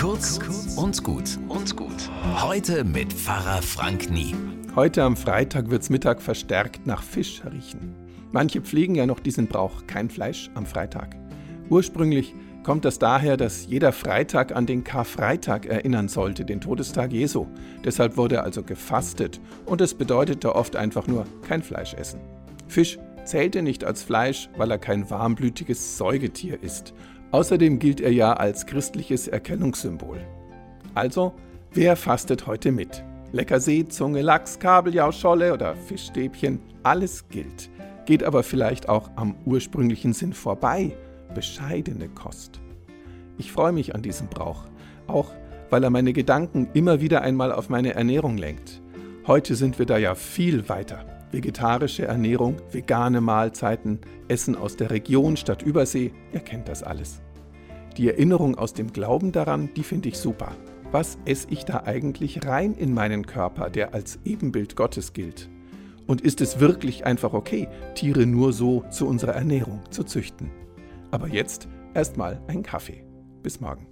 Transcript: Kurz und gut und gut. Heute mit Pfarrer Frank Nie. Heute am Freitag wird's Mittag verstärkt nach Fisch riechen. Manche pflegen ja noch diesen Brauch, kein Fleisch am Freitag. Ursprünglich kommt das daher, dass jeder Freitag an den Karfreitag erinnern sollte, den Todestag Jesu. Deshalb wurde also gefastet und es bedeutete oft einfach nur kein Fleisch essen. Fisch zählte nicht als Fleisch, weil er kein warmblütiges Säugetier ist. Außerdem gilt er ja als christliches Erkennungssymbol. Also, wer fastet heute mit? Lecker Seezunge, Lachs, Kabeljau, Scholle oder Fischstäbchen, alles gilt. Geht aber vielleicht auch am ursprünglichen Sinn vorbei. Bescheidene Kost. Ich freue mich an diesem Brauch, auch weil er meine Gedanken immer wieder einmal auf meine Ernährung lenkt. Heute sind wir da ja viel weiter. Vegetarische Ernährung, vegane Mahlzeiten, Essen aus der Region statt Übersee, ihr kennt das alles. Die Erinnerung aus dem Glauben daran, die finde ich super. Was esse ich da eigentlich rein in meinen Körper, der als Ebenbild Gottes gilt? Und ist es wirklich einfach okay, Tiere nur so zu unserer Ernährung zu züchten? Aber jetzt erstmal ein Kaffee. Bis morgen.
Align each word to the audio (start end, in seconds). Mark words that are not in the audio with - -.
Kurz 0.00 0.38
und 0.76 1.02
gut 1.02 1.36
und 1.48 1.76
gut. 1.76 2.08
Heute 2.40 2.84
mit 2.84 3.12
Pfarrer 3.12 3.60
Frank 3.62 4.08
Nie. 4.12 4.32
Heute 4.76 5.02
am 5.02 5.16
Freitag 5.16 5.70
wird's 5.70 5.90
Mittag 5.90 6.22
verstärkt 6.22 6.86
nach 6.86 7.02
Fisch 7.02 7.42
riechen. 7.44 7.96
Manche 8.30 8.60
pflegen 8.60 8.94
ja 8.94 9.06
noch 9.06 9.18
diesen 9.18 9.48
Brauch, 9.48 9.88
kein 9.88 10.08
Fleisch 10.08 10.50
am 10.54 10.66
Freitag. 10.66 11.16
Ursprünglich 11.68 12.32
kommt 12.62 12.84
das 12.84 13.00
daher, 13.00 13.36
dass 13.36 13.66
jeder 13.66 13.90
Freitag 13.90 14.54
an 14.54 14.66
den 14.66 14.84
Karfreitag 14.84 15.66
erinnern 15.66 16.06
sollte, 16.06 16.44
den 16.44 16.60
Todestag 16.60 17.12
Jesu. 17.12 17.48
Deshalb 17.84 18.16
wurde 18.16 18.44
also 18.44 18.62
gefastet 18.62 19.40
und 19.66 19.80
es 19.80 19.94
bedeutete 19.94 20.54
oft 20.54 20.76
einfach 20.76 21.08
nur 21.08 21.26
kein 21.42 21.64
Fleisch 21.64 21.94
essen. 21.94 22.20
Fisch 22.68 23.00
zählte 23.28 23.62
nicht 23.62 23.84
als 23.84 24.02
Fleisch, 24.02 24.48
weil 24.56 24.70
er 24.70 24.78
kein 24.78 25.08
warmblütiges 25.10 25.98
Säugetier 25.98 26.62
ist. 26.62 26.94
Außerdem 27.30 27.78
gilt 27.78 28.00
er 28.00 28.12
ja 28.12 28.32
als 28.32 28.66
christliches 28.66 29.28
Erkennungssymbol. 29.28 30.18
Also, 30.94 31.34
wer 31.72 31.94
fastet 31.94 32.46
heute 32.46 32.72
mit? 32.72 33.04
Lecker 33.32 33.60
Seezunge, 33.60 34.22
Lachs, 34.22 34.58
Kabeljau, 34.58 35.12
Scholle 35.12 35.52
oder 35.52 35.76
Fischstäbchen, 35.76 36.60
alles 36.82 37.28
gilt. 37.28 37.68
Geht 38.06 38.24
aber 38.24 38.42
vielleicht 38.42 38.88
auch 38.88 39.10
am 39.16 39.34
ursprünglichen 39.44 40.14
Sinn 40.14 40.32
vorbei. 40.32 40.96
Bescheidene 41.34 42.08
Kost. 42.08 42.60
Ich 43.36 43.52
freue 43.52 43.72
mich 43.72 43.94
an 43.94 44.00
diesem 44.00 44.28
Brauch, 44.28 44.64
auch 45.06 45.30
weil 45.68 45.84
er 45.84 45.90
meine 45.90 46.14
Gedanken 46.14 46.70
immer 46.72 47.02
wieder 47.02 47.20
einmal 47.20 47.52
auf 47.52 47.68
meine 47.68 47.94
Ernährung 47.94 48.38
lenkt. 48.38 48.80
Heute 49.26 49.54
sind 49.54 49.78
wir 49.78 49.84
da 49.84 49.98
ja 49.98 50.14
viel 50.14 50.70
weiter. 50.70 51.17
Vegetarische 51.30 52.06
Ernährung, 52.06 52.56
vegane 52.72 53.20
Mahlzeiten, 53.20 54.00
Essen 54.28 54.56
aus 54.56 54.76
der 54.76 54.90
Region 54.90 55.36
statt 55.36 55.62
Übersee, 55.62 56.12
ihr 56.32 56.40
kennt 56.40 56.68
das 56.68 56.82
alles. 56.82 57.20
Die 57.96 58.08
Erinnerung 58.08 58.56
aus 58.56 58.72
dem 58.72 58.92
Glauben 58.92 59.32
daran, 59.32 59.68
die 59.76 59.82
finde 59.82 60.08
ich 60.08 60.18
super. 60.18 60.52
Was 60.90 61.18
esse 61.26 61.48
ich 61.50 61.64
da 61.64 61.82
eigentlich 61.84 62.46
rein 62.46 62.74
in 62.74 62.94
meinen 62.94 63.26
Körper, 63.26 63.68
der 63.68 63.92
als 63.92 64.20
Ebenbild 64.24 64.74
Gottes 64.74 65.12
gilt? 65.12 65.50
Und 66.06 66.22
ist 66.22 66.40
es 66.40 66.60
wirklich 66.60 67.04
einfach 67.04 67.34
okay, 67.34 67.68
Tiere 67.94 68.24
nur 68.24 68.54
so 68.54 68.84
zu 68.90 69.06
unserer 69.06 69.34
Ernährung 69.34 69.82
zu 69.90 70.04
züchten? 70.04 70.50
Aber 71.10 71.28
jetzt 71.28 71.68
erstmal 71.92 72.40
ein 72.46 72.62
Kaffee. 72.62 73.04
Bis 73.42 73.60
morgen. 73.60 73.86